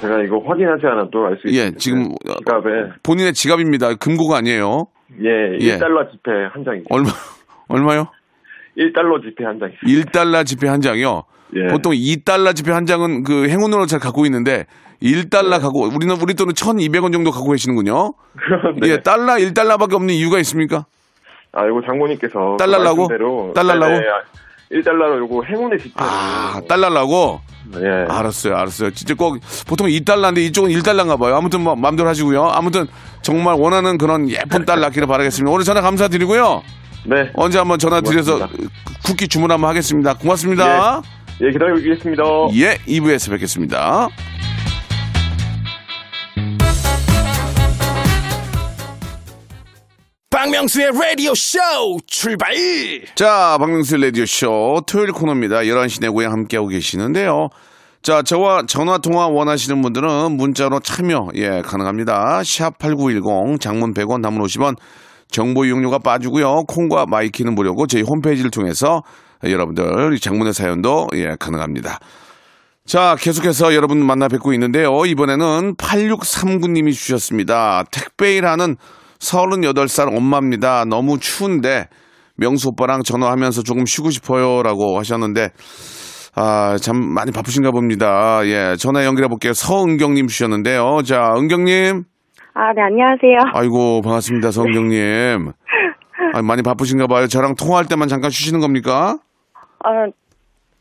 [0.00, 1.64] 제가 이거 확인하지 않아도 알수 있습니다.
[1.64, 3.94] 예, 지금 어, 지갑에 본인의 지갑입니다.
[3.94, 4.88] 금고가 아니에요.
[5.22, 5.78] 예, 예.
[5.78, 6.86] 1달러 지폐 한 장이 있어요.
[6.90, 7.08] 얼마
[7.68, 8.08] 얼마요?
[8.76, 10.02] 1달러 지폐 한 장이 있어요.
[10.04, 11.22] 1달러 지폐 한 장이요.
[11.54, 11.66] 예.
[11.68, 14.66] 보통 2달러 지폐 한 장은 그 행운으로 잘 갖고 있는데
[15.02, 15.58] 1달러 네.
[15.58, 18.14] 갖고 우리는 우리 돈은 1,200원 정도 갖고 계시는군요.
[18.80, 18.88] 네.
[18.88, 20.86] 예, 달러 1달러밖에 없는 이유가 있습니까?
[21.52, 23.08] 아, 이거 장모님께서 달라라고?
[23.54, 24.02] 달라라고?
[24.70, 27.40] 네, 네, 1달러로 요거 행운의 지폐를 아, 달러라고?
[27.76, 28.06] 예.
[28.08, 28.90] 알았어요, 알았어요.
[28.92, 31.36] 진짜 꼭 보통 2달러인데 이쪽은 1달러인가 봐요.
[31.36, 32.44] 아무튼 뭐 마음대로 하시고요.
[32.44, 32.86] 아무튼
[33.22, 35.50] 정말 원하는 그런 예쁜 딸 낳기를 바라겠습니다.
[35.50, 36.62] 오늘 전화 감사드리고요.
[37.06, 37.30] 네.
[37.34, 38.70] 언제 한번 전화 드려서 고맙습니다.
[39.04, 40.14] 쿠키 주문 한번 하겠습니다.
[40.14, 41.02] 고맙습니다.
[41.42, 42.22] 예, 기다리고 있겠습니다.
[42.54, 44.08] 예, 2부에서 뵙겠습니다.
[50.46, 51.58] 박명수의 라디오 쇼
[52.06, 52.54] 출발
[53.16, 55.62] 자, 박명수 라디오 쇼 토요일 코너입니다.
[55.62, 57.48] 11시 내 고향에 함께하고 계시는데요.
[58.00, 62.42] 자, 저와 전화통화 원하시는 분들은 문자로 참여, 예, 가능합니다.
[62.42, 64.76] 샵8910, 장문 100원, 단문 50원,
[65.28, 66.62] 정보 이용료가 빠지고요.
[66.68, 69.02] 콩과 my K는 무료고, 저희 홈페이지를 통해서
[69.42, 71.98] 여러분들 이 장문의 사연도, 예, 가능합니다.
[72.86, 75.06] 자, 계속해서 여러분 만나 뵙고 있는데요.
[75.06, 77.82] 이번에는 8639님이 주셨습니다.
[77.90, 78.76] 택배일하는
[79.30, 80.84] 38살 엄마입니다.
[80.84, 81.88] 너무 추운데
[82.36, 84.62] 명수 오빠랑 전화하면서 조금 쉬고 싶어요.
[84.62, 85.50] 라고 하셨는데,
[86.34, 88.40] 아, 참 많이 바쁘신가 봅니다.
[88.44, 89.52] 예, 전화 연결해 볼게요.
[89.54, 91.02] 서은경 님 주셨는데요.
[91.02, 92.04] 자, 은경 님.
[92.54, 93.52] 아, 네, 안녕하세요.
[93.54, 94.50] 아이고, 반갑습니다.
[94.50, 95.52] 서은경 님.
[96.34, 97.26] 아, 많이 바쁘신가 봐요.
[97.26, 99.18] 저랑 통화할 때만 잠깐 쉬시는 겁니까?
[99.84, 99.88] 아,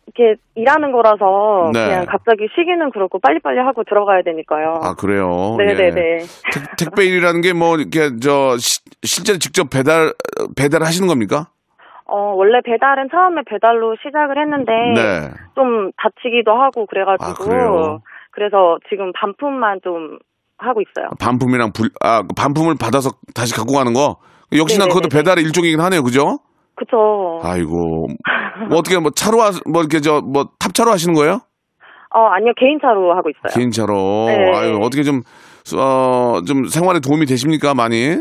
[0.07, 1.85] 이렇게 일하는 거라서 네.
[1.87, 4.79] 그냥 갑자기 쉬기는 그렇고 빨리빨리 하고 들어가야 되니까요.
[4.83, 5.55] 아, 그래요?
[5.57, 6.01] 네네네.
[6.01, 6.17] 예.
[6.53, 10.13] 택, 택배 일이라는 게 뭐, 이렇게, 저, 시- 실제로 직접 배달,
[10.55, 11.47] 배달을 하시는 겁니까?
[12.07, 15.31] 어, 원래 배달은 처음에 배달로 시작을 했는데 네.
[15.55, 17.97] 좀 다치기도 하고 그래가지고 아?
[18.31, 20.19] 그래서 지금 반품만 좀
[20.59, 21.09] 하고 있어요.
[21.19, 24.17] 반품이랑 불, 아, 반품을 받아서 다시 갖고 가는 거?
[24.55, 24.93] 역시나 네네네네.
[24.93, 26.03] 그것도 배달의 일종이긴 하네요.
[26.03, 26.37] 그죠?
[26.75, 27.39] 그쵸.
[27.43, 28.07] 아이고.
[28.69, 31.39] 뭐 어떻게 뭐 차로 하, 뭐 이렇게 저 뭐 탑차로 하시는 거예요?
[32.13, 33.53] 어, 아니요, 개인차로 하고 있어요.
[33.53, 34.25] 개인차로.
[34.27, 34.57] 네.
[34.57, 35.21] 아유, 어떻게 좀,
[35.77, 37.73] 어, 좀 생활에 도움이 되십니까?
[37.73, 38.17] 많이?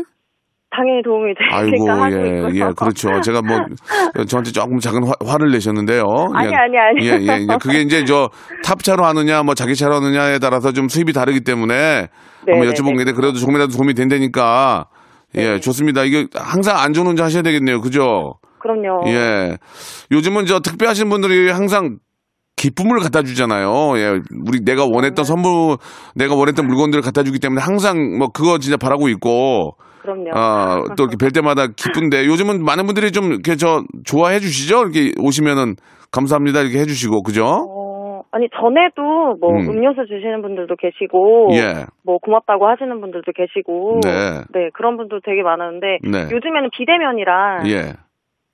[0.75, 2.59] 당연히 도움이 아이고, 되니까 하고 예.
[2.59, 3.21] 예, 그렇죠.
[3.21, 3.57] 제가 뭐,
[4.27, 6.03] 저한테 조금 작은 화, 를 내셨는데요.
[6.33, 6.55] 아니, 예.
[6.55, 7.07] 아니, 아니.
[7.07, 8.29] 예, 예, 이제 그게 이제 저
[8.65, 12.09] 탑차로 하느냐, 뭐 자기 차로 하느냐에 따라서 좀 수입이 다르기 때문에
[12.45, 14.87] 한번 네, 여쭤본 네, 게 그래도 조금이라도 도움이 된다니까.
[15.37, 15.59] 예, 네.
[15.59, 16.03] 좋습니다.
[16.03, 17.81] 이게 항상 안전 운전 하셔야 되겠네요.
[17.81, 18.35] 그죠?
[18.59, 19.07] 그럼요.
[19.07, 19.57] 예.
[20.11, 21.97] 요즘은 저 특별하신 분들이 항상
[22.55, 23.97] 기쁨을 갖다 주잖아요.
[23.97, 24.19] 예.
[24.47, 25.77] 우리 내가 원했던 선물,
[26.15, 30.29] 내가 원했던 물건들을 갖다 주기 때문에 항상 뭐 그거 진짜 바라고 있고, 그럼요.
[30.33, 34.83] 아, 또 이렇게 뵐 때마다 기쁜데 요즘은 많은 분들이 좀 이렇게 저 좋아해 주시죠?
[34.83, 35.75] 이렇게 오시면은
[36.11, 36.61] 감사합니다.
[36.61, 37.43] 이렇게 해 주시고, 그죠?
[37.45, 37.84] 어,
[38.35, 39.69] 아니 전에도 뭐 음.
[39.69, 39.79] 음.
[39.81, 41.85] 료수 주시는 분들도 계시고 예.
[42.03, 44.69] 뭐 고맙다고 하시는 분들도 계시고 네.
[44.73, 46.27] 그런 분들 되게 많았는데 네.
[46.29, 47.93] 요즘에는 비대면이라 예.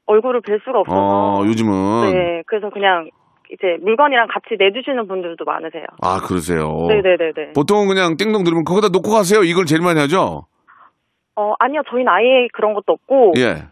[0.05, 2.13] 얼굴을 뵐 수가 없어서 어, 요즘은.
[2.13, 3.09] 네 그래서 그냥
[3.51, 5.83] 이제 물건이랑 같이 내주시는 분들도 많으세요.
[6.03, 6.85] 아, 그러세요.
[6.87, 7.53] 네네네네.
[7.55, 9.41] 보통은 그냥 띵동 들으면 거기다 놓고 가세요.
[9.41, 10.45] 이걸 제일 많이 하죠?
[11.35, 13.65] 어 아니요 저희는 아예 그런 것도 없고 예.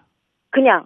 [0.49, 0.85] 그냥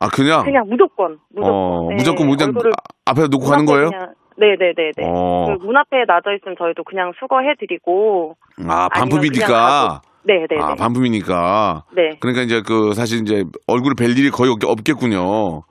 [0.00, 0.42] 아, 그냥?
[0.44, 3.90] 그냥 무조건 무조건 어, 네, 무조건 아- 앞에 놓고 문 가는 거예요?
[3.90, 4.92] 그냥- 네네네네.
[5.02, 5.56] 어.
[5.58, 8.36] 그문 앞에 놔져 있으면 저희도 그냥 수거해드리고
[8.68, 10.00] 아, 반품이니까.
[10.24, 10.60] 네네네.
[10.60, 11.84] 아, 반품이니까.
[11.94, 12.10] 네.
[12.20, 15.62] 그러니까 이제 그 사실 이제 얼굴을 뵐 일이 거의 없- 없겠군요.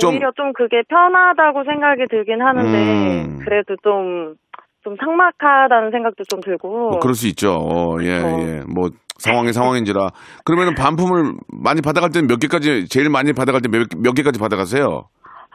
[0.00, 3.38] 좀- 오히려 좀 그게 편하다고 생각이 들긴 하는데 음.
[3.44, 7.52] 그래도 좀좀 삭막하다는 생각도 좀 들고 뭐 그럴 수 있죠.
[7.52, 8.42] 어, 예, 그렇죠.
[8.42, 8.60] 예.
[8.66, 10.10] 뭐 상황이 상황인지라.
[10.44, 15.04] 그러면은 반품을 많이 받아갈 때는 몇 개까지 제일 많이 받아갈 때몇몇 개까지 받아가세요?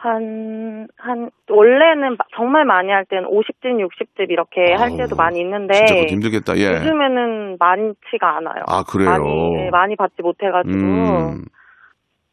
[0.02, 5.40] 한, 한, 원래는 마- 정말 많이 할 때는 50집, 60집 이렇게 할 아우, 때도 많이
[5.40, 6.56] 있는데, 진짜 힘들겠다.
[6.56, 6.68] 예.
[6.78, 8.64] 요즘에는 많지가 않아요.
[8.66, 9.10] 아, 그래요?
[9.10, 9.24] 많이,
[9.56, 11.44] 네, 많이 받지 못해가지고, 음.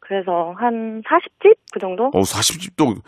[0.00, 1.56] 그래서 한 40집?
[1.70, 2.04] 그 정도?
[2.06, 3.02] 어, 40집도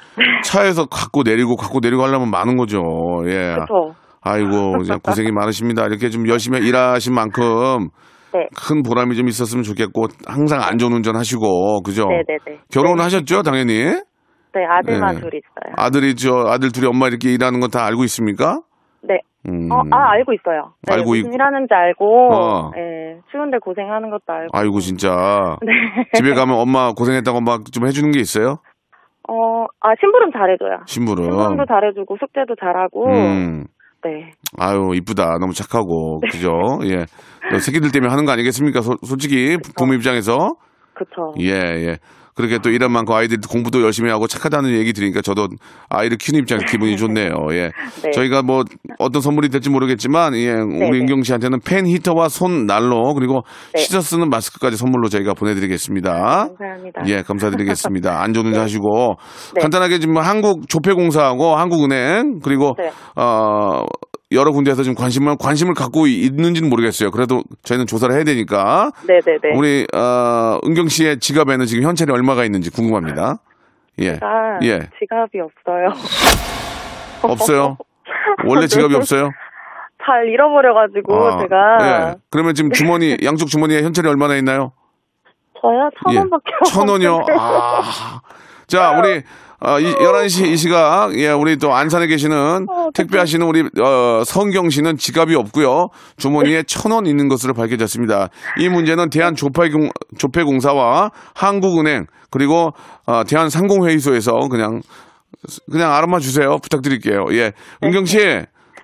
[0.45, 2.83] 차에서 갖고 내리고 갖고 내리고 하려면 많은 거죠.
[3.27, 3.55] 예.
[3.61, 3.95] 그쵸.
[4.21, 5.87] 아이고, 이제 고생이 많으십니다.
[5.87, 7.89] 이렇게 좀 열심히 일하신 만큼
[8.35, 8.47] 네.
[8.55, 12.05] 큰 보람이 좀 있었으면 좋겠고 항상 안전 운전 하시고 그죠?
[12.07, 12.61] 네네네.
[12.71, 13.95] 결혼하셨죠, 당연히.
[14.55, 15.21] 네, 아들만 네.
[15.21, 15.75] 둘 있어요.
[15.77, 18.61] 아들이 저 아들 둘이 엄마 이렇게 일하는 건 다 알고 있습니까?
[19.03, 19.21] 네.
[19.49, 19.71] 음.
[19.73, 20.73] 어, 아, 알고 있어요.
[20.87, 22.71] 네, 알고 있- 일 하는지 알고, 어.
[22.77, 24.49] 예, 추운데 고생하는 것도 알고.
[24.53, 25.57] 아이고 진짜.
[25.65, 25.73] 네.
[26.15, 28.59] 집에 가면 엄마 고생했다고 막 좀 해주는 게 있어요?
[29.29, 30.81] 어, 아, 심부름 잘해줘요.
[30.87, 31.25] 심부름.
[31.25, 33.65] 심부름도 잘해주고, 숙제도 잘하고, 음.
[34.03, 34.33] 네.
[34.59, 35.39] 아유 이쁘다.
[35.39, 36.51] 너무 착하고 그죠?
[36.85, 37.05] 예.
[37.53, 38.81] 너 새끼들 때문에 하는 거 아니겠습니까?
[38.81, 40.55] 소- 솔직히 부모 입장에서
[40.95, 41.35] 그쵸.
[41.39, 41.97] 예 예.
[42.41, 45.49] 그렇게 또 일한 만큼 아이들이 공부도 열심히 하고 착하다는 얘기 들으니까 저도
[45.91, 47.33] 아이를 키우는 입장에서 기분이 좋네요.
[47.53, 47.71] 예.
[48.03, 48.11] 네.
[48.13, 48.65] 저희가 뭐
[48.99, 50.99] 어떤 선물이 될지 모르겠지만 예, 우리 네.
[51.01, 53.43] 은경 씨한테는 팬 히터와 손 난로 그리고
[53.75, 53.81] 네.
[53.81, 56.11] 씻어 쓰는 마스크까지 선물로 저희가 보내드리겠습니다.
[56.49, 57.03] 감사합니다.
[57.07, 58.23] 예, 감사드리겠습니다.
[58.23, 59.15] 안전운전 하시고
[59.55, 59.61] 네.
[59.61, 62.91] 간단하게 지금 한국 조폐공사하고 한국은행 그리고 네.
[63.17, 63.83] 어
[64.33, 67.11] 여러 군데에서 지금 관심을 관심을 갖고 있는지는 모르겠어요.
[67.11, 69.57] 그래도 저희는 조사를 해야 되니까 네네네.
[69.57, 73.39] 우리 어 은경 씨의 지갑에는 지금 현찰이 얼마가 있는지 궁금합니다.
[73.99, 75.93] 예, 제가 예, 지갑이 없어요.
[77.23, 77.77] 없어요.
[78.47, 79.31] 원래 지갑이 없어요.
[80.03, 81.79] 잘 잃어버려가지고, 아, 제가.
[81.83, 82.15] 예.
[82.31, 84.73] 그러면 지금 주머니 양쪽 주머니에 현찰이 얼마나 있나요?
[85.61, 85.91] 저요?
[86.03, 86.19] 천 예.
[86.19, 87.27] 원밖에 천 원이요.
[87.39, 87.83] 아.
[88.67, 89.23] 자, 우리
[89.63, 94.71] 어, 이, 11시 이 시각 예, 우리 또 안산에 계시는 어, 택배하시는 우리 어, 성경
[94.71, 95.89] 씨는 지갑이 없고요.
[96.17, 98.31] 주머니에 천 원 있는 것으로 밝혀졌습니다.
[98.59, 102.73] 이 문제는 대한 조폐공, 조폐공사와 한국은행 그리고
[103.07, 104.81] 어, 대한상공회의소에서 그냥
[105.71, 106.59] 그냥 알아봐 주세요.
[106.59, 107.27] 부탁드릴게요.
[107.33, 107.53] 예.
[107.85, 108.19] 은경 씨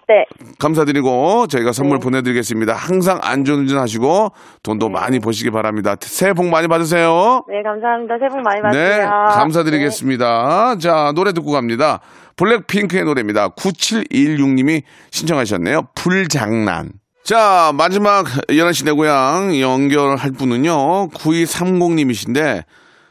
[0.09, 0.25] 네.
[0.61, 2.05] 감사드리고 저희가 선물 네.
[2.05, 2.75] 보내드리겠습니다.
[2.75, 5.97] 항상 안전운전 하시고 돈도 많이 버시기 바랍니다.
[6.01, 7.45] 새해 복 많이 받으세요.
[7.49, 8.19] 네, 감사합니다.
[8.19, 8.87] 새해 복 많이 받으세요.
[8.87, 10.79] 네, 감사드리겠습니다.
[10.79, 12.01] 자, 노래 듣고 갑니다.
[12.37, 13.49] 블랙핑크의 노래입니다.
[13.49, 15.89] 9716님이 신청하셨네요.
[15.97, 16.93] 불장난.
[17.25, 21.09] 자, 마지막 11시 내 고향 연결할 분은요.
[21.09, 22.63] 9230님이신데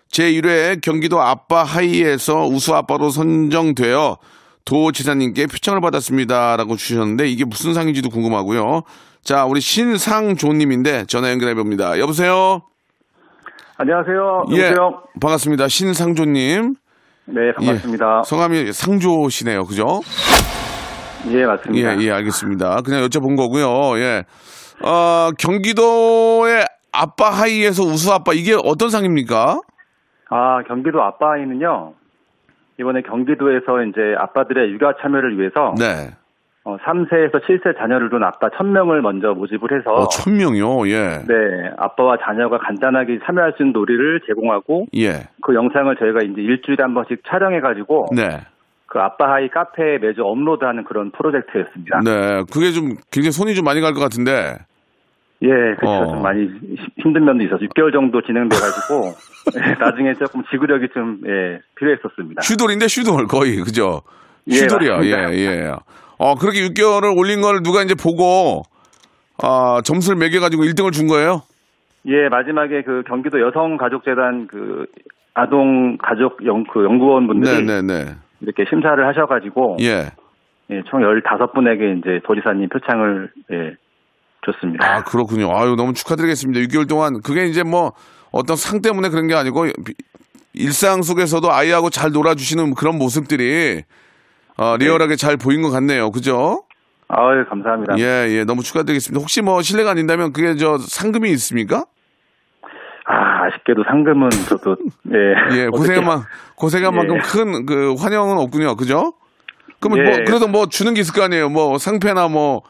[0.10, 4.18] 제1회 경기도 아빠 하이에서 우수 아빠로 선정되어
[4.66, 6.58] 도지사님께 표창을 받았습니다.
[6.58, 8.82] 라고 주셨는데 이게 무슨 상인지도 궁금하고요.
[9.24, 11.98] 자, 우리 신상조님인데 전화 연결해 봅니다.
[12.00, 12.62] 여보세요?
[13.78, 14.44] 안녕하세요.
[14.52, 15.04] 예, 여보세요.
[15.22, 15.68] 반갑습니다.
[15.68, 16.76] 신상조님.
[17.28, 18.06] 네, 반갑습니다.
[18.20, 19.64] 예, 성함이 상조시네요.
[19.66, 20.02] 그죠?
[21.32, 21.98] 예, 맞습니다.
[22.00, 22.82] 예, 예, 알겠습니다.
[22.86, 24.00] 그냥 여쭤본 거고요.
[24.00, 24.24] 예.
[24.84, 29.60] 어, 경기도의 아빠 하이에서 우수 아빠 이게 어떤 상입니까?
[30.30, 31.94] 아, 경기도 아빠아이는요.
[32.80, 36.12] 이번에 경기도에서 이제 아빠들의 육아 참여를 위해서 네.
[36.66, 40.88] 어, 3세에서 7세 자녀를 둔 아빠 1000명을 먼저 모집을 해서 어, 천 명이요.
[40.90, 41.20] 예.
[41.28, 41.36] 네,
[41.78, 45.28] 아빠와 자녀가 간단하게 참여할 수 있는 놀이를 제공하고 예.
[45.44, 48.42] 그 영상을 저희가 이제 일주일에 한 번씩 촬영해 가지고 네.
[48.88, 52.00] 그 아빠하이 카페에 매주 업로드하는 그런 프로젝트였습니다.
[52.04, 52.44] 네.
[52.52, 54.56] 그게 좀 굉장히 손이 좀 많이 갈 것 같은데.
[55.46, 55.90] 예, 그렇죠.
[56.04, 56.08] 어.
[56.08, 59.14] 좀 많이 히- 힘든 면도 있어서 6개월 정도 진행돼가지고
[59.58, 62.42] 예, 나중에 조금 지구력이 좀 예, 필요했었습니다.
[62.42, 64.02] 슈돌인데 슈돌 거의 그죠?
[64.48, 65.04] 예, 슈돌이야.
[65.04, 65.34] 예, 맞습니다.
[65.34, 65.72] 예.
[66.18, 68.64] 어, 그렇게 6개월을 올린 걸 누가 이제 보고
[69.44, 71.42] 아, 점수를 매겨 가지고 1등을 준 거예요?
[72.08, 74.86] 예, 마지막에 그 경기도 여성가족재단 그
[75.34, 78.12] 아동 가족 연, 그 연구원 분들이 네, 네, 네.
[78.42, 80.12] 이렇게 심사를 하셔가지고 예.
[80.72, 83.76] 예, 총 15분에게 이제 도지사님 표창을 예,
[84.46, 84.86] 줬습니다.
[84.86, 85.56] 아, 그렇군요.
[85.58, 86.60] 아유, 너무 축하드리겠습니다.
[86.68, 87.22] 6개월 동안.
[87.22, 87.94] 그게 이제 뭐
[88.32, 89.94] 어떤 상 때문에 그런 게 아니고 비-
[90.54, 93.84] 일상 속에서도 아이하고 잘 놀아주시는 그런 모습들이
[94.58, 96.12] 어, 리얼하게 잘 보인 것 같네요.
[96.12, 96.64] 그죠?
[97.08, 97.98] 아유, 감사합니다.
[98.00, 98.44] 예, 예.
[98.46, 99.20] 너무 축하드리겠습니다.
[99.22, 101.86] 혹시 뭐 실례가 아닌다면 그게 저 상금이 있습니까?
[103.08, 104.76] 아, 아쉽게도 상금은 저도
[105.14, 105.58] 예.
[105.62, 106.24] 예, 고생한, 만,
[106.56, 106.98] 고생한 예.
[106.98, 108.76] 만큼 큰 그 환영은 없군요.
[108.76, 109.14] 그죠?
[109.80, 110.10] 그러면 예.
[110.10, 111.50] 뭐, 그래도 뭐 주는 게 있을 거 아니에요.
[111.50, 112.64] 뭐 상패나 뭐,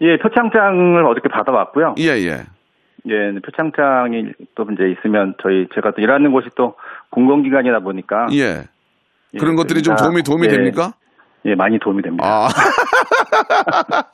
[0.00, 1.94] 예, 표창장을 어저께 받아왔고요.
[1.98, 2.42] 예, 예.
[3.06, 6.74] 예, 표창장이 또 이제 있으면 저희 제가 또 일하는 곳이 또
[7.10, 8.64] 공공기관이다 보니까 예.
[9.34, 10.92] 예, 그런 것들이 좀 인사- 도움이, 도움이 예, 됩니까?
[11.46, 12.24] 예, 많이 도움이 됩니다.
[12.26, 12.48] 아.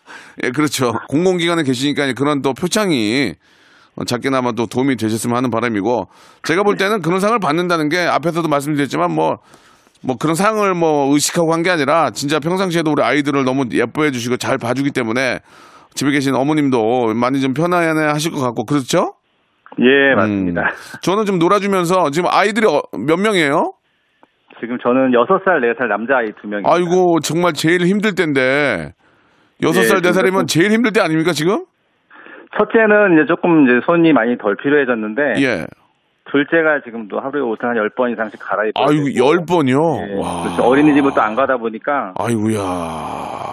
[0.43, 0.93] 예, 그렇죠.
[1.09, 3.35] 공공기관에 계시니까 그런 또 표창이
[4.07, 6.09] 작게나마 또 도움이 되셨으면 하는 바람이고
[6.45, 9.38] 제가 볼 때는 그런 상을 받는다는 게 앞에서도 말씀드렸지만 뭐,
[10.03, 14.38] 뭐 그런 상을 뭐 의식하고 한 게 아니라 진짜 평상시에도 우리 아이들을 너무 예뻐해 주시고
[14.38, 15.40] 잘 봐주기 때문에
[15.94, 19.14] 집에 계신 어머님도 많이 좀 편안해 하실 것 같고 그렇죠?
[19.81, 20.62] 예, 맞습니다.
[20.62, 20.66] 음.
[21.03, 23.72] 저는 좀 놀아주면서 지금 아이들이 어- 몇 명이에요?
[24.61, 26.70] 지금 저는 6살, 4살 남자아이 두 명입니다.
[26.72, 28.92] 아이고 정말 제일 힘들 때인데
[29.62, 31.64] 여섯 예, 살네 살이면 좀- 제일 힘들 때 아닙니까 지금?
[32.59, 35.66] 첫째는 이제 조금 이제 손이 많이 덜 필요해졌는데 예.
[36.31, 39.79] 둘째가 지금도 하루에 옷을 한 10번 이상씩 갈아입고 아이고 열 번이요.
[39.79, 40.43] 예, 와.
[40.43, 40.62] 그렇죠.
[40.62, 42.59] 어린이집을 또안 가다 보니까 아이고야.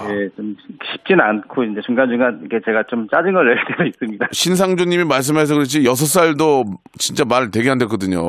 [0.09, 4.27] 예, 좀 쉽진 않고 이제 중간중간 이게 제가 좀 짜증을 낼 때가 있습니다.
[4.31, 6.63] 신상조님이 말씀해서 그렇지 여섯 살도
[6.97, 8.21] 진짜 말 되게 안 됐거든요.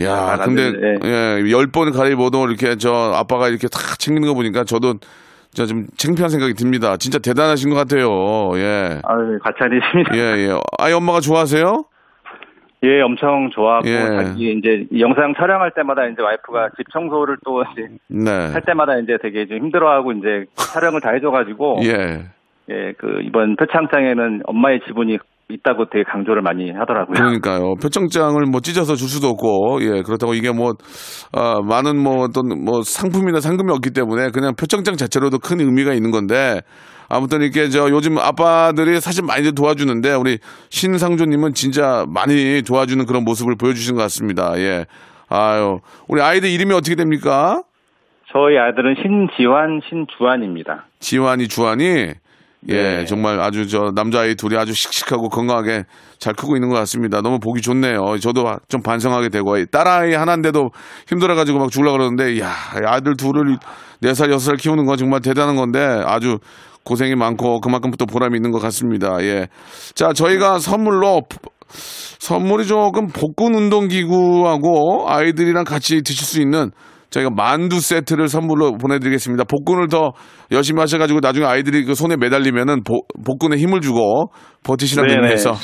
[0.00, 0.98] 야, 아, 근데 네.
[1.04, 4.94] 예, 열 번을 갈아입어도 이렇게 저 아빠가 이렇게 다 챙기는 거 보니까 저도
[5.50, 6.96] 진짜 좀 창피한 생각이 듭니다.
[6.96, 8.08] 진짜 대단하신 것 같아요.
[8.56, 9.00] 예.
[9.04, 10.16] 아유, 과찬이십니다.
[10.16, 10.58] 예, 예.
[10.78, 11.84] 아이 엄마가 좋아하세요?
[12.84, 14.24] 예, 엄청 좋아하고 예.
[14.24, 18.30] 자기 이제 영상 촬영할 때마다 이제 와이프가 집 청소를 또 이제 네.
[18.52, 22.26] 할 때마다 이제 되게 좀 힘들어하고 이제 촬영을 다 해줘가지고 예.
[22.70, 25.18] 예, 그 이번 표창장에는 엄마의 지분이
[25.48, 27.14] 있다고 되게 강조를 많이 하더라고요.
[27.14, 27.74] 그러니까요.
[27.82, 30.72] 표창장을 뭐 찢어서 줄 수도 없고, 예, 그렇다고 이게 뭐,
[31.32, 36.10] 아, 많은 뭐 어떤 뭐 상품이나 상금이 없기 때문에 그냥 표창장 자체로도 큰 의미가 있는
[36.10, 36.60] 건데,
[37.14, 40.38] 아무튼 이렇게 저 요즘 아빠들이 사실 많이 도와주는데, 우리
[40.70, 44.58] 신상조님은 진짜 많이 도와주는 그런 모습을 보여주신 것 같습니다.
[44.58, 44.86] 예.
[45.28, 47.62] 아유, 우리 아이들 이름이 어떻게 됩니까?
[48.32, 50.86] 저희 아들은 신지환, 신주환입니다.
[51.00, 51.84] 지환이, 주환이,
[52.68, 53.04] 예, 네.
[53.04, 55.84] 정말 아주 저 남자아이 둘이 아주 씩씩하고 건강하게
[56.18, 57.20] 잘 크고 있는 것 같습니다.
[57.20, 58.18] 너무 보기 좋네요.
[58.20, 60.70] 저도 좀 반성하게 되고, 딸아이 하나인데도
[61.08, 62.52] 힘들어가지고 막 죽으려고 그러는데, 야
[62.86, 63.58] 아들 둘을
[64.00, 66.38] 네 살 여섯 살 키우는 건 정말 대단한 건데, 아주
[66.84, 69.16] 고생이 많고, 그만큼 또 보람이 있는 것 같습니다.
[69.20, 69.48] 예.
[69.94, 71.22] 자, 저희가 선물로,
[72.18, 76.70] 선물이 조금 복근 운동기구하고 아이들이랑 같이 드실 수 있는
[77.10, 79.44] 저희가 만두 세트를 선물로 보내드리겠습니다.
[79.44, 80.12] 복근을 더
[80.50, 84.30] 열심히 하셔가지고 나중에 아이들이 그 손에 매달리면은 복, 복근에 힘을 주고
[84.64, 85.10] 버티시라는.
[85.10, 85.54] 의미에서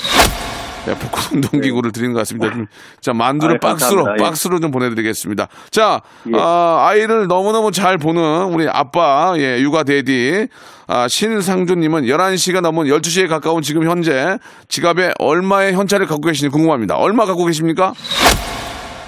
[0.89, 2.51] 네, 복근 운동기구를 드리는 것 같습니다.
[2.51, 2.67] 좀,
[3.01, 4.25] 자, 만두를 아유, 박스로, 감사합니다.
[4.25, 4.29] 예.
[4.29, 5.49] 박스로 좀 보내드리겠습니다.
[5.71, 6.39] 자, 예.
[6.39, 10.49] 아, 아이를 너무너무 잘 보는 우리 아빠, 예, 육아 데디,
[10.87, 16.97] 아, 신상조님은 11시가 넘은 12시에 가까운 지금 현재 지갑에 얼마의 현찰을 갖고 계시는지 궁금합니다.
[16.97, 17.93] 얼마 갖고 계십니까?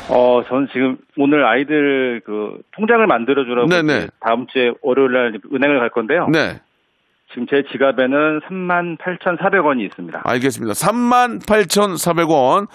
[0.08, 3.96] 어, 저는 지금 오늘 아이들 그 통장을 만들어 주라고 네네.
[3.96, 6.26] 이제 다음 주에 월요일 날 은행을 갈 건데요.
[6.30, 6.60] 네.
[7.30, 10.22] 지금 제 지갑에는 3만 8,400원이 있습니다.
[10.24, 10.74] 알겠습니다.
[10.74, 12.66] 38,400원.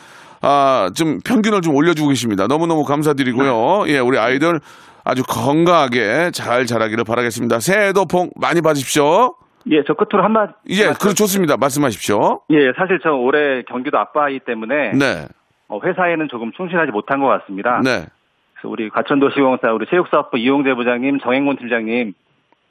[0.42, 2.48] 아, 좀 평균을 좀 올려주고 계십니다.
[2.48, 3.86] 너무너무 감사드리고요.
[3.88, 4.60] 예, 우리 아이들
[5.04, 7.60] 아주 건강하게 잘 자라기를 바라겠습니다.
[7.60, 9.36] 새해도 복 많이 받으십시오.
[9.72, 10.54] 예, 저 끝으로 한 마디.
[10.70, 11.58] 예, 그렇 좋습니다.
[11.58, 12.42] 말씀하십시오.
[12.52, 15.28] 예, 사실 저 올해 경기도 아빠이기 때문에 네.
[15.68, 17.82] 어, 회사에는 조금 충실하지 못한 것 같습니다.
[17.84, 18.06] 네.
[18.54, 22.14] 그래서 우리 과천도시공사 우리 체육사업부 이용재 부장님, 정행곤 팀장님,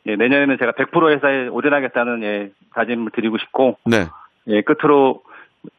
[0.07, 4.07] 예, 내년에는 제가 100% 회사에 올인하겠다는 예, 다짐을 드리고 싶고, 네.
[4.49, 5.23] 예, 끝으로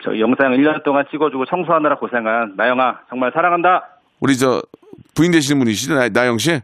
[0.04, 3.84] 저 영상 1년 동안 찍어주고 청소하느라 고생한 나영아 정말 사랑한다.
[4.20, 4.62] 우리 저
[5.14, 5.94] 부인 되시는 분이시죠?
[5.94, 6.60] 나- 나영 씨?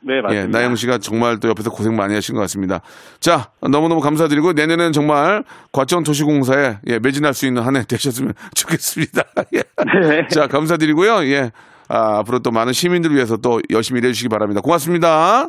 [0.00, 0.34] 네, 맞습니다.
[0.36, 2.80] 예, 나영 씨가 정말 또 옆에서 고생 많이 하신 것 같습니다.
[3.18, 9.22] 자, 너무너무 감사드리고 내년에는 정말 과천 도시공사에 예, 매진할 수 있는 한 해 되셨으면 좋겠습니다.
[9.54, 9.62] 예.
[10.02, 10.28] 네.
[10.28, 11.24] 자, 감사드리고요.
[11.28, 11.50] 예.
[11.88, 14.60] 아, 앞으로 또 많은 시민들 위해서 또 열심히 일해 주시기 바랍니다.
[14.60, 15.48] 고맙습니다.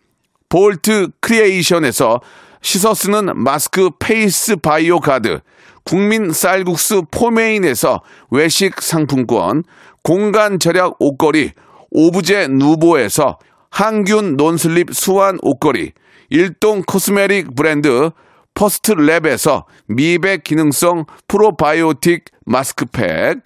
[0.51, 2.19] 볼트 크리에이션에서
[2.61, 5.39] 씻어 쓰는 마스크 페이스 바이오 가드,
[5.85, 9.63] 국민 쌀국수 포메인에서 외식 상품권,
[10.03, 11.51] 공간 절약 옷걸이,
[11.91, 13.39] 오브제 누보에서
[13.71, 15.93] 항균 논슬립 수완 옷걸이,
[16.29, 18.11] 일동 코스메틱 브랜드
[18.53, 23.43] 퍼스트 랩에서 미백 기능성 프로바이오틱 마스크팩,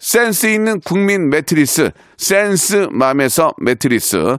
[0.00, 4.38] 센스 있는 국민 매트리스 센스맘에서 매트리스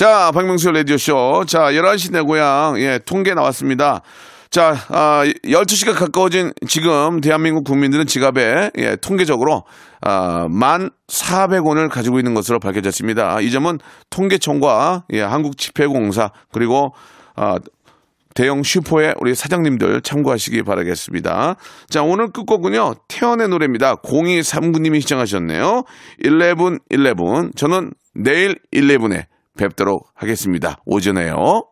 [0.00, 1.44] 자, 박명수 라디오쇼.
[1.46, 4.00] 자, 11시 내 고향, 예, 통계 나왔습니다.
[4.48, 9.64] 자, 아, 12시가 가까워진 지금 대한민국 국민들은 지갑에, 예, 통계적으로,
[10.00, 13.42] 아, 만 400원을 가지고 있는 것으로 밝혀졌습니다.
[13.42, 16.94] 이 점은 통계청과, 예, 한국집회공사, 그리고,
[17.36, 17.58] 아,
[18.34, 21.56] 대형 슈퍼의 우리 사장님들 참고하시기 바라겠습니다.
[21.90, 23.96] 자, 오늘 끝곡은요, 태연의 노래입니다.
[23.96, 25.84] 0239님이 시청하셨네요.
[26.24, 27.50] 11, 11.
[27.54, 29.26] 저는 내일 11에
[29.60, 30.78] 뵙도록 하겠습니다.
[30.86, 31.69] 오전에요.